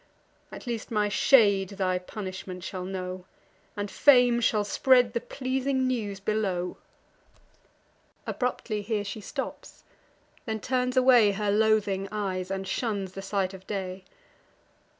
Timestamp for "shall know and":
2.63-3.91